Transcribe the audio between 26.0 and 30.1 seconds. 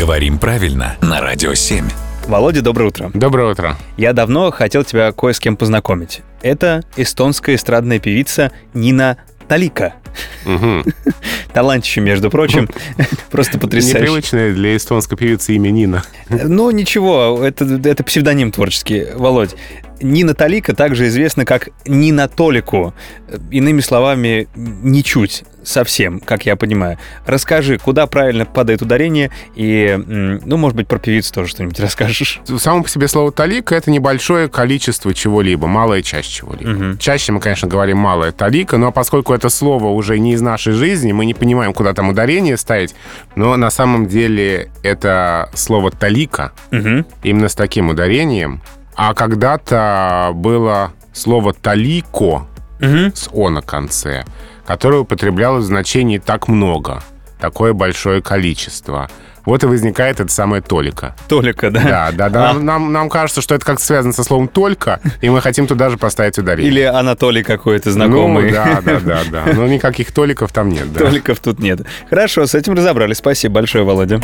как я понимаю. Расскажи, куда правильно падает ударение, и,